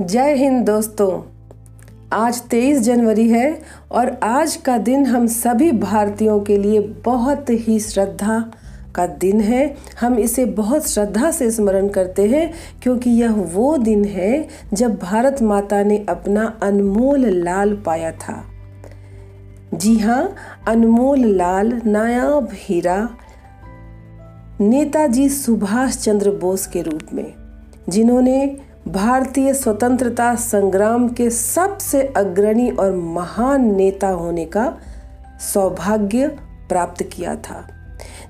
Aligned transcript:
जय 0.00 0.34
हिंद 0.34 0.66
दोस्तों। 0.66 1.22
आज 2.12 2.42
23 2.48 2.80
जनवरी 2.80 3.28
है 3.28 3.62
और 3.92 4.20
आज 4.22 4.56
का 4.56 4.78
दिन 4.78 5.06
हम 5.06 5.26
सभी 5.26 5.72
भारतीयों 5.72 6.40
के 6.40 6.56
लिए 6.56 6.80
बहुत 6.80 7.46
ही 7.50 7.80
श्रद्धा 7.80 8.52
का 8.94 9.06
दिन 9.06 9.40
है। 9.40 9.76
हम 10.00 10.18
इसे 10.18 10.44
बहुत 10.44 10.88
श्रद्धा 10.88 11.30
से 11.30 11.50
स्मरण 11.50 11.88
करते 11.88 12.26
हैं 12.26 12.54
क्योंकि 12.82 13.10
यह 13.10 13.32
वो 13.32 13.76
दिन 13.76 14.04
है 14.04 14.48
जब 14.72 14.98
भारत 14.98 15.42
माता 15.42 15.82
ने 15.82 16.06
अपना 16.08 16.58
अनमोल 16.62 17.26
लाल 17.26 17.76
पाया 17.76 18.12
था। 18.12 18.44
जी 19.74 19.98
हाँ 19.98 20.34
अनमोल 20.68 21.24
लाल 21.24 21.80
नायाब 21.86 22.48
हीरा 22.52 23.08
नेताजी 24.60 25.28
सुभाष 25.28 25.96
चंद्र 25.96 26.30
बोस 26.30 26.66
के 26.66 26.82
रूप 26.82 27.12
में, 27.12 27.32
जिन्होंने 27.88 28.56
भारतीय 28.88 29.52
स्वतंत्रता 29.54 30.34
संग्राम 30.34 31.08
के 31.08 31.28
सबसे 31.30 32.02
अग्रणी 32.16 32.70
और 32.70 32.92
महान 32.92 33.64
नेता 33.76 34.08
होने 34.08 34.44
का 34.46 34.66
सौभाग्य 35.42 36.28
प्राप्त 36.68 37.02
किया 37.12 37.34
था, 37.36 37.66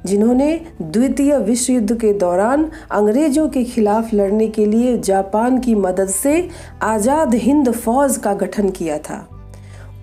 जिन्होंने 0.06 0.54
द्वितीय 0.82 1.36
विश्व 1.38 1.72
युद्ध 1.72 2.00
के 2.00 2.12
दौरान 2.12 2.70
अंग्रेज़ों 2.90 3.48
के 3.48 3.64
खिलाफ 3.64 4.14
लड़ने 4.14 4.48
के 4.48 4.66
लिए 4.66 4.96
जापान 5.00 5.58
की 5.60 5.74
मदद 5.74 6.08
से 6.08 6.48
आज़ाद 6.82 7.34
हिंद 7.34 7.70
फौज 7.70 8.16
का 8.16 8.34
गठन 8.34 8.70
किया 8.70 8.98
था। 9.00 9.26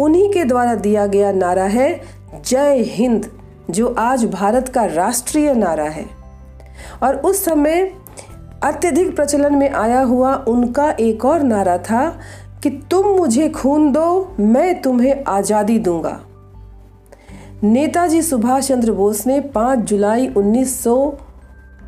उन्हीं 0.01 0.31
के 0.33 0.43
द्वारा 0.43 0.75
दिया 0.75 1.07
गया 1.07 1.31
नारा 1.31 1.65
है, 1.65 1.89
जय 2.45 2.83
हिंद। 2.87 3.31
जो 3.69 3.95
आज 3.99 4.25
भारत 4.25 4.69
का 4.69 4.85
राष्ट्रीय 4.85 5.53
नारा 5.53 5.83
है। 5.83 6.05
और 7.03 7.15
उस 7.15 7.43
समय 7.45 7.91
अत्यधिक 8.63 9.15
प्रचलन 9.15 9.55
में 9.55 9.69
आया 9.69 10.01
हुआ 10.01 10.33
उनका 10.47 10.89
एक 10.91 11.25
और 11.25 11.43
नारा 11.43 11.77
था 11.77 12.09
कि 12.63 12.69
तुम 12.91 13.07
मुझे 13.07 13.49
खून 13.49 13.91
दो, 13.91 14.35
मैं 14.39 14.81
तुम्हें 14.81 15.23
आज़ादी 15.27 15.79
दूँगा। 15.79 16.19
नेताजी 17.63 18.21
सुभाष 18.21 18.67
चंद्र 18.67 18.91
बोस 18.91 19.25
ने 19.27 19.39
5 19.41 19.79
जुलाई 19.79 20.27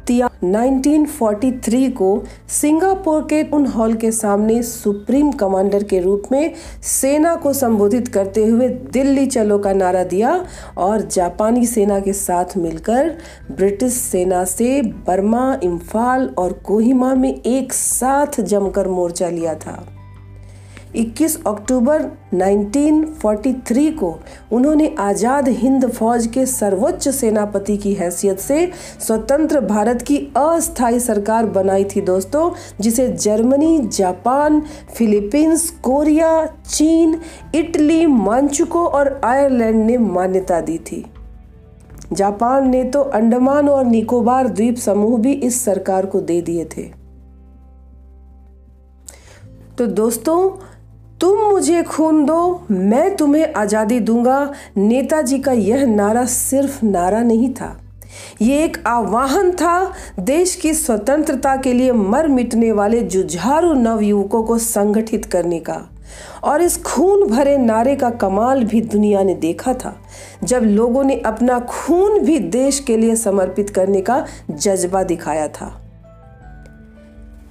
1943 0.09 1.91
को 1.91 2.23
सिंगापुर 2.49 3.21
के 3.21 3.43
उन 3.43 3.65
हॉल 3.65 3.93
के 3.93 4.11
सामने 4.11 4.63
सुप्रीम 4.63 5.31
कमांडर 5.31 5.83
के 5.83 5.99
रूप 5.99 6.23
में 6.31 6.53
सेना 6.83 7.35
को 7.35 7.53
संबोधित 7.53 8.07
करते 8.07 8.45
हुए 8.45 8.69
दिल्ली 8.69 9.25
चलो 9.25 9.59
का 9.59 9.73
नारा 9.73 10.03
दिया 10.03 10.45
और 10.77 11.01
जापानी 11.01 11.65
सेना 11.65 11.99
के 11.99 12.13
साथ 12.13 12.45
मिलकर 12.57 13.17
ब्रिटिश 13.51 13.93
सेना 13.93 14.43
से 14.43 14.81
बर्मा, 14.81 15.59
इम्फाल 15.63 16.35
और 16.37 16.53
कोहिमा 16.53 17.15
में 17.15 17.41
एक 17.41 17.73
साथ 17.73 18.41
जमकर 18.41 18.87
मोर्चा 18.87 19.29
लिया 19.29 19.55
था। 19.55 19.97
21 20.95 21.35
अक्टूबर 21.47 22.01
1943 22.33 23.91
को 23.91 24.09
उन्होंने 24.51 24.87
आज़ाद 24.99 25.47
हिंद 25.49 25.87
फौज 25.89 26.27
के 26.27 26.45
सर्वोच्च 26.45 27.07
सेनापति 27.09 27.77
की 27.77 27.93
हैसियत 27.93 28.39
से 28.39 28.69
स्वतंत्र 28.99 29.61
भारत 29.61 30.01
की 30.01 30.17
अस्थायी 30.37 30.99
सरकार 30.99 31.45
बनाई 31.45 31.83
थी 31.85 32.01
दोस्तों, 32.01 32.51
जिसे 32.81 33.07
जर्मनी, 33.07 33.79
जापान, 33.79 34.61
फिलीपींस, 34.97 35.69
कोरिया, 35.83 36.45
चीन, 36.45 37.19
इटली, 37.55 38.05
मांचुको 38.05 38.85
और 38.85 39.19
आयरलैंड 39.25 39.83
ने 39.85 39.97
मान्यता 39.97 40.61
दी 40.61 40.77
थी। 40.77 41.03
जापान 42.13 42.69
ने 42.69 42.83
तो 42.83 43.01
अंडमान 43.01 43.69
और 43.69 43.85
निकोबार 43.85 44.47
द्वीप 44.47 44.75
समूह 44.75 45.17
भी 45.19 45.33
इस 45.33 45.63
सरकार 45.65 46.05
को 46.05 46.21
दे 46.21 46.41
दिए 46.41 46.65
थे। 46.65 46.83
तो 49.77 49.85
दोस्तों 49.87 50.37
तुम 51.21 51.39
मुझे 51.41 51.81
खून 51.83 52.23
दो, 52.25 52.65
मैं 52.71 53.15
तुम्हें 53.15 53.53
आज़ादी 53.53 53.99
दूँगा। 53.99 54.53
नेताजी 54.77 55.39
का 55.39 55.51
यह 55.51 55.85
नारा 55.85 56.25
सिर्फ़ 56.25 56.85
नारा 56.85 57.21
नहीं 57.21 57.53
था। 57.53 57.77
ये 58.41 58.63
एक 58.63 58.77
आह्वान 58.87 59.51
था 59.51 59.91
देश 60.19 60.55
की 60.55 60.73
स्वतंत्रता 60.73 61.55
के 61.55 61.73
लिए 61.73 61.91
मर 61.91 62.27
मिटने 62.27 62.71
वाले 62.71 63.01
जुझारू 63.01 63.73
नवयुवकों 63.73 64.43
को 64.43 64.57
संगठित 64.57 65.25
करने 65.25 65.59
का। 65.59 65.81
और 66.43 66.61
इस 66.61 66.81
खून 66.83 67.27
भरे 67.27 67.57
नारे 67.57 67.95
का 67.95 68.09
कमाल 68.09 68.63
भी 68.63 68.81
दुनिया 68.81 69.23
ने 69.23 69.35
देखा 69.35 69.73
था, 69.73 69.95
जब 70.43 70.63
लोगों 70.63 71.03
ने 71.03 71.15
अपना 71.25 71.59
खून 71.59 72.19
भी 72.19 72.39
देश 72.39 72.79
के 72.79 72.97
लिए 72.97 73.15
समर्पित 73.15 73.69
करने 73.69 74.01
का 74.01 74.25
जज्बा 74.51 75.03
दिखाया 75.03 75.47
था। 75.47 75.80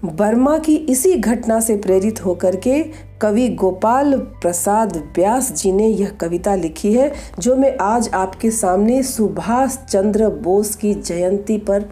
बर्मा 0.04 0.58
की 0.58 0.74
इसी 0.76 1.14
घटना 1.14 1.60
से 1.60 1.76
प्रेरित 1.76 2.24
होकर 2.24 2.56
के 2.56 2.82
कवि 3.22 3.48
गोपाल 3.48 4.16
प्रसाद 4.16 4.96
व्यास 5.16 5.52
जी 5.52 5.72
ने 5.72 5.86
यह 5.86 6.10
कविता 6.10 6.54
लिखी 6.54 6.92
है, 6.92 7.12
जो 7.38 7.56
मैं 7.56 7.76
आज 7.80 8.08
आपके 8.08 8.50
सामने 8.50 9.02
सुभाष 9.02 9.76
चंद्र 9.76 10.28
बोस 10.28 10.74
की 10.74 10.94
जयंती 10.94 11.58
पर 11.58 11.84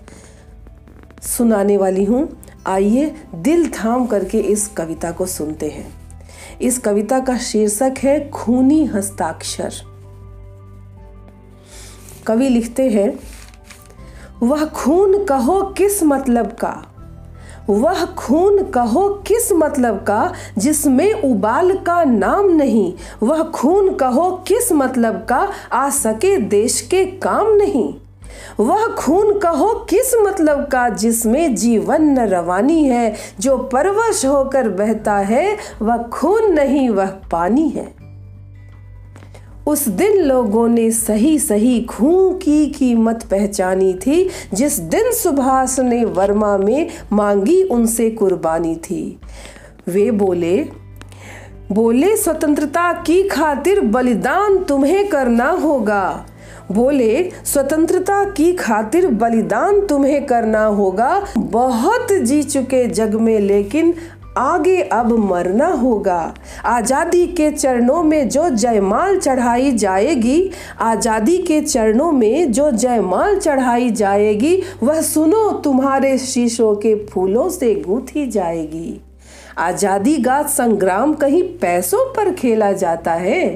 सुनाने 1.22 1.76
वाली 1.76 2.04
हूँ। 2.04 2.28
आइए 2.66 3.14
दिल 3.34 3.68
थाम 3.70 4.06
करके 4.06 4.38
इस 4.38 4.66
कविता 4.68 5.10
को 5.10 5.26
सुनते 5.26 5.68
हैं। 5.68 5.86
इस 6.60 6.78
कविता 6.78 7.20
का 7.20 7.38
शीर्षक 7.38 7.94
है, 7.98 8.30
खूनी 8.30 8.84
हस्ताक्षर। 8.84 9.74
कवि 12.26 12.48
लिखते 12.48 12.88
हैं, 12.90 13.18
वह 14.42 14.64
खून 14.64 15.24
कहो 15.24 15.62
किस 15.62 16.02
मतलब 16.02 16.46
का 16.46 16.97
वह 17.70 18.04
खून 18.04 18.62
कहो 18.62 19.08
किस 19.08 19.52
मतलब 19.52 19.96
का, 19.96 20.32
जिसमें 20.58 21.14
उबाल 21.14 21.72
का 21.72 22.04
नाम 22.04 22.50
नहीं? 22.50 22.94
वह 23.22 23.42
खून 23.42 23.94
कहो 23.94 24.30
किस 24.30 24.72
मतलब 24.72 25.26
का, 25.28 25.48
आ 25.72 25.90
सके 25.90 26.36
देश 26.36 26.80
के 26.80 27.04
काम 27.04 27.54
नहीं? 27.54 27.94
वह 28.60 28.86
खून 28.86 29.38
कहो 29.38 29.86
किस 29.90 30.14
मतलब 30.14 30.66
का, 30.66 30.88
जिसमें 30.88 31.54
जीवन 31.54 32.02
न 32.02 32.18
रवानी 32.18 32.84
है? 32.84 33.14
जो 33.40 33.58
परवश 33.58 34.26
होकर 34.26 34.68
बहता 34.68 35.14
है, 35.14 35.56
वह 35.82 35.96
खून 35.96 36.52
नहीं, 36.52 36.90
वह 36.90 37.06
पानी 37.06 37.68
है। 37.68 37.97
उस 39.68 39.88
दिन 39.88 40.16
लोगों 40.16 40.68
ने 40.68 40.90
सही 40.90 41.38
सही 41.38 41.82
खून 41.82 42.34
की 42.34 42.66
कीमत 42.66 43.24
पहचानी 43.30 43.94
थी। 43.94 44.30
जिस 44.54 44.78
दिन 44.78 45.12
सुभाष 45.12 45.78
ने 45.78 46.04
वर्मा 46.04 46.58
में 46.58 46.86
मांगी, 47.12 47.62
उनसे 47.62 48.10
कुर्बानी 48.10 48.76
थी। 48.76 49.20
वे 49.88 50.10
बोले 50.10 50.66
बोले, 51.72 52.16
स्वतंत्रता 52.16 52.92
की 52.92 53.22
खातिर 53.22 53.80
बलिदान 53.80 54.58
तुम्हें 54.58 55.08
करना 55.08 55.50
होगा। 55.50 56.26
बोले, 56.72 57.30
स्वतंत्रता 57.44 58.24
की 58.24 58.52
खातिर 58.52 59.06
बलिदान 59.06 59.80
तुम्हें 59.80 60.26
करना 60.26 60.64
होगा। 60.64 61.26
बहुत 61.38 62.12
जी 62.12 62.42
चुके 62.42 62.86
जग 62.86 63.14
में, 63.14 63.38
लेकिन 63.38 63.94
आगे 64.38 64.80
अब 64.82 65.12
मरना 65.20 65.66
होगा। 65.66 66.34
आज़ादी 66.64 67.26
के 67.26 67.50
चरणों 67.50 68.02
में 68.02 68.28
जो 68.28 68.48
जयमाल 68.48 69.18
चढ़ाई 69.18 69.72
जाएगी, 69.72 70.50
आज़ादी 70.80 71.36
के 71.38 71.60
चरणों 71.60 72.12
में 72.12 72.52
जो 72.52 72.70
जयमाल 72.70 73.38
चढ़ाई 73.38 73.90
जाएगी, 73.90 74.54
वह 74.82 75.00
सुनो, 75.02 75.50
तुम्हारे 75.64 76.16
शीशों 76.18 76.74
के 76.76 76.94
फूलों 77.04 77.48
से 77.48 77.74
गूंथी 77.74 78.26
जाएगी। 78.26 79.00
आज़ादी 79.58 80.16
का 80.16 80.42
संग्राम 80.42 81.12
कहीं 81.14 81.42
पैसों 81.58 82.04
पर 82.14 82.32
खेला 82.32 82.72
जाता 82.72 83.12
है। 83.12 83.46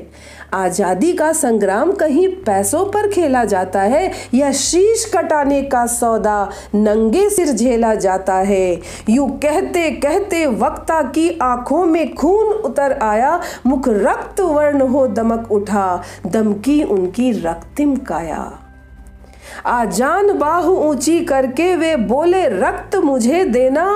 आज़ादी 0.55 1.13
का 1.13 1.33
संग्राम 1.33 1.93
कहीं 1.93 2.29
पैसों 2.45 2.85
पर 2.87 3.09
खेला 3.11 3.45
जाता 3.45 3.81
है, 3.83 4.11
या 4.35 4.51
शीश 4.53 5.05
कटाने 5.15 5.61
का 5.63 5.85
सौदा 5.89 6.49
नंगे 6.75 7.29
सिर 7.31 7.49
झेला 7.49 7.95
जाता 7.97 8.35
है। 8.35 8.81
यूँ 9.11 9.29
कहते 9.39 9.91
कहते 9.93 10.45
वक्ता 10.47 11.03
की 11.11 11.29
आँखों 11.43 11.85
में 11.87 12.15
खून 12.15 12.53
उतर 12.63 12.99
आया, 13.03 13.41
मुख 13.67 13.89
रक्त 13.89 14.41
वर्ण 14.41 14.89
हो 14.89 15.07
दमक 15.09 15.53
उठा, 15.53 16.03
दमकी 16.27 16.83
उनकी 16.83 17.31
रक्तिम 17.41 17.97
काया। 18.07 18.51
आजान 19.67 20.33
बाहु 20.39 20.75
ऊँची 20.81 21.19
करके 21.25 21.75
वे 21.77 21.95
बोले, 21.97 22.47
रक्त 22.49 22.97
मुझे 22.97 23.45
देना, 23.45 23.87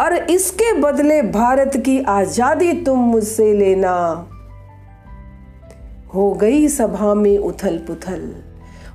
और 0.00 0.14
इसके 0.14 0.72
बदले 0.72 1.20
भारत 1.22 1.76
की 1.76 2.00
आज़ादी 2.00 2.72
तुम 2.84 2.98
मुझसे 3.02 3.52
लेना। 3.54 3.96
हो 6.16 6.32
गई 6.32 6.68
सभा 6.68 7.14
में 7.14 7.38
उथल 7.38 7.76
पुथल। 7.78 8.34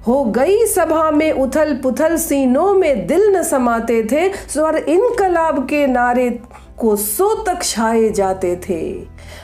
हो 0.07 0.23
गई 0.25 0.65
सभा 0.65 1.09
में 1.11 1.31
उथल 1.31 1.73
पुथल 1.73 2.15
सीनों 2.17 2.73
में 2.73 3.07
दिल 3.07 3.35
न 3.35 3.43
समाते 3.43 4.03
थे, 4.03 4.29
स्वर 4.29 4.77
इनकलाब 4.77 5.65
के 5.65 5.87
नारे 5.87 6.29
को 6.77 6.95
सो 6.95 7.33
तक 7.43 7.61
छाए 7.63 8.09
जाते 8.09 8.55
थे। 8.69 8.81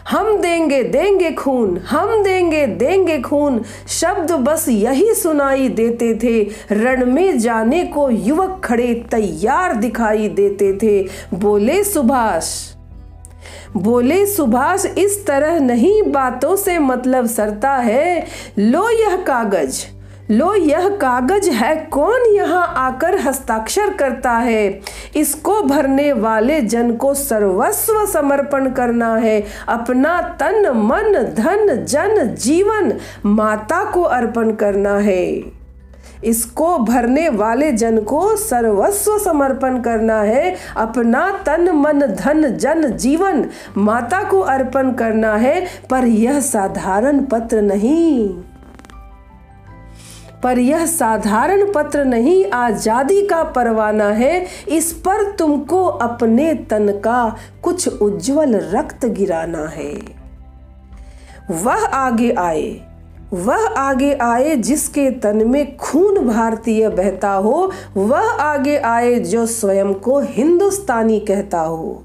हम 0.09 0.37
देंगे 0.37 0.83
देंगे 0.83 1.31
खून, 1.31 1.77
हम 1.77 2.23
देंगे 2.23 2.65
देंगे 2.67 3.19
खून, 3.21 3.61
शब्द 3.87 4.31
बस 4.31 4.65
यही 4.69 5.13
सुनाई 5.13 5.69
देते 5.69 6.13
थे। 6.23 6.41
रण 6.71 7.05
में 7.05 7.39
जाने 7.39 7.83
को 7.83 8.09
युवक 8.09 8.61
खड़े 8.63 8.93
तैयार 9.11 9.75
दिखाई 9.75 10.29
देते 10.29 10.73
थे। 10.73 11.01
बोले 11.33 11.83
सुभाष 11.83 12.76
बोले, 13.77 14.25
सुभाष, 14.25 14.85
इस 14.85 15.27
तरह 15.27 15.59
नहीं 15.59 16.03
बातों 16.03 16.55
से 16.55 16.79
मतलब 16.79 17.25
सरता 17.25 17.71
है। 17.71 18.25
लो 18.57 18.89
यह 18.89 19.15
कागज़। 19.15 19.85
लो 20.31 20.53
यह 20.55 20.89
कागज़ 20.89 21.49
है, 21.49 21.75
कौन 21.75 22.35
यहाँ 22.35 22.73
आकर 22.77 23.19
हस्ताक्षर 23.19 23.93
करता 23.93 24.31
है? 24.31 24.81
इसको 25.15 25.61
भरने 25.61 26.13
वाले 26.13 26.61
जन 26.61 26.93
को 26.93 27.13
सर्वस्व 27.13 28.05
समर्पण 28.05 28.69
करना 28.69 29.15
है। 29.15 29.43
अपना 29.69 30.21
तन, 30.21 30.69
मन, 30.69 31.33
धन, 31.37 31.85
जन, 31.85 32.35
जीवन 32.35 32.93
माता 33.25 33.91
को 33.91 34.01
अर्पण 34.01 34.51
करना 34.51 34.97
है। 34.97 35.56
इसको 36.23 36.77
भरने 36.77 37.29
वाले 37.29 37.71
जन 37.71 37.97
को 37.97 38.35
सर्वस्व 38.35 39.17
समर्पण 39.17 39.81
करना 39.81 40.21
है। 40.21 40.55
अपना 40.77 41.43
तन, 41.45 41.69
मन, 41.69 42.01
धन, 42.01 42.57
जन, 42.57 42.91
जीवन 42.97 43.49
माता 43.77 44.23
को 44.23 44.39
अर्पण 44.39 44.91
करना 44.91 45.35
है, 45.35 45.67
पर 45.89 46.05
यह 46.05 46.39
साधारण 46.39 47.25
पत्र 47.25 47.61
नहीं। 47.61 48.29
पर 50.43 50.59
यह 50.59 50.85
साधारण 50.85 51.73
पत्र 51.73 52.05
नहीं, 52.05 52.51
आज़ादी 52.51 53.27
का 53.27 53.43
परवाना 53.43 54.07
है। 54.07 54.45
इस 54.67 54.93
पर 54.93 55.31
तुमको 55.31 55.85
अपने 55.85 56.53
तन 56.53 56.91
का 56.91 57.35
कुछ 57.63 58.01
उज्जवल 58.01 58.55
रक्त 58.55 59.05
गिराना 59.05 59.67
है। 59.67 59.93
वह 61.51 61.85
आगे 61.85 62.31
आए। 62.31 62.81
वह 63.33 63.67
आगे 63.67 64.13
आए 64.13 64.55
जिसके 64.55 65.09
तन 65.11 65.47
में 65.47 65.77
खून 65.77 66.27
भारतीय 66.27 66.89
बहता 66.89 67.31
हो, 67.31 67.71
वह 67.97 68.29
आगे 68.31 68.77
आए 68.77 69.15
जो 69.19 69.45
स्वयं 69.45 69.93
को 69.93 70.19
हिंदुस्तानी 70.19 71.19
कहता 71.19 71.59
हो। 71.59 72.03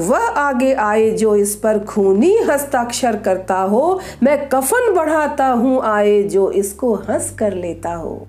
वह 0.00 0.18
आगे 0.18 0.72
आए 0.74 1.10
जो 1.10 1.36
इस 1.36 1.54
पर 1.56 1.78
खूनी 1.78 2.36
हस्ताक्षर 2.36 3.16
करता 3.16 3.58
हो, 3.58 4.00
मैं 4.22 4.48
कफन 4.48 4.94
बढ़ाता 4.94 5.46
हूँ, 5.46 5.82
आए 5.84 6.22
जो 6.22 6.50
इसको 6.50 6.94
हंस 6.94 7.30
कर 7.38 7.54
लेता 7.54 7.94
हो। 7.94 8.26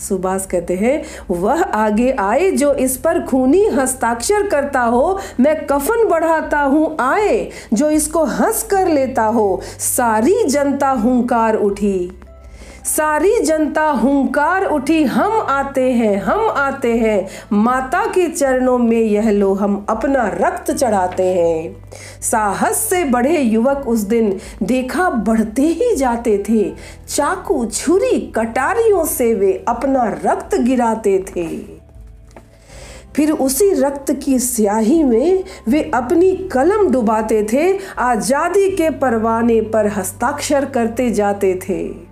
सुभाष 0.00 0.46
कहते 0.46 0.74
हैं, 0.74 1.02
वह 1.30 1.62
आगे 1.62 2.10
आए 2.12 2.50
जो 2.50 2.72
इस 2.74 2.96
पर 2.96 3.22
खूनी 3.22 3.64
हस्ताक्षर 3.68 4.46
करता 4.48 4.80
हो, 4.82 5.18
मैं 5.40 5.56
कफन 5.66 6.08
बढ़ाता 6.08 6.60
हूँ, 6.60 6.96
आए 7.00 7.48
जो 7.72 7.90
इसको 7.90 8.24
हंस 8.24 8.62
कर 8.62 8.88
लेता 8.88 9.24
हो, 9.24 9.60
सारी 9.78 10.42
जनता 10.44 10.90
हुंकार 10.90 11.56
उठी। 11.56 12.10
सारी 12.84 13.38
जनता 13.40 13.84
हुंकार 13.84 14.64
उठी, 14.64 15.02
हम 15.04 15.32
आते 15.32 15.92
हैं, 15.92 16.16
हम 16.16 16.40
आते 16.50 16.92
हैं। 16.98 17.28
माता 17.52 18.04
के 18.06 18.28
चरणों 18.28 18.78
में 18.78 19.00
यह 19.00 19.30
लो, 19.30 19.54
हम 19.54 19.86
अपना 19.88 20.26
रक्त 20.28 20.70
चढ़ाते 20.70 21.22
हैं। 21.22 21.90
साहस 22.20 22.76
से 22.76 23.04
बढ़े 23.04 23.38
युवक 23.38 23.88
उस 23.88 24.00
दिन 24.00 24.38
देखा 24.62 25.10
बढ़ते 25.10 25.62
ही 25.62 25.94
जाते 25.96 26.44
थे। 26.48 26.72
चाकू 27.08 27.66
छुरी 27.66 28.20
कटारियों 28.36 29.04
से 29.04 29.34
वे 29.34 29.64
अपना 29.68 30.04
रक्त 30.24 30.54
गिराते 30.54 31.24
थे। 31.36 31.46
फिर 33.16 33.30
उसी 33.30 33.72
रक्त 33.72 34.12
की 34.24 34.38
स्याही 34.38 35.02
में 35.04 35.44
वे 35.68 35.90
अपनी 35.94 36.36
कलम 36.52 36.90
डुबाते 36.90 37.42
थे। 37.52 37.78
आज़ादी 37.98 38.70
के 38.70 38.90
परवाने 38.90 39.60
पर 39.60 39.86
हस्ताक्षर 39.86 40.64
करते 40.64 41.10
जाते 41.10 41.60
थे। 41.68 42.09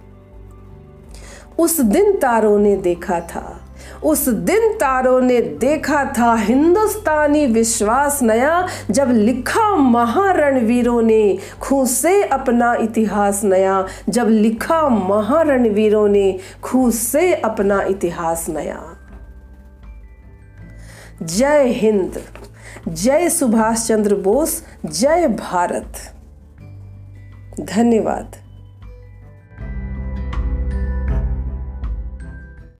उस 1.58 1.80
दिन 1.80 2.12
तारों 2.12 2.58
ने 2.58 2.76
देखा 2.76 3.20
था। 3.20 3.60
उस 4.04 4.28
दिन 4.28 4.72
तारों 4.72 5.20
ने 5.20 5.40
देखा 5.40 6.04
था 6.04 6.34
हिंदुस्तानी 6.34 7.46
विश्वास 7.46 8.22
नया, 8.22 8.68
जब 8.90 9.08
लिखा 9.10 9.76
महारणवीरों 9.76 11.02
ने 11.02 11.38
खूह 11.60 11.86
से 11.86 12.22
अपना 12.22 12.74
इतिहास 12.74 13.44
नया। 13.44 13.86
जब 14.08 14.26
लिखा 14.28 14.88
महारणवीरों 14.88 16.08
ने 16.08 16.38
खूह 16.62 16.90
से 16.90 17.34
अपना 17.34 17.82
इतिहास 17.82 18.48
नया। 18.48 18.82
जय 21.22 21.64
हिंद, 21.66 22.22
जय 22.88 23.28
सुभाष 23.28 23.86
चंद्र 23.88 24.14
बोस, 24.14 24.64
जय 24.86 25.26
भारत। 25.28 25.92
धन्यवाद। 27.60 28.36